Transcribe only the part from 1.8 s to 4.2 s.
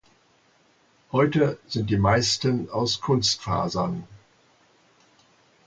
die meisten aus Kunstfasern.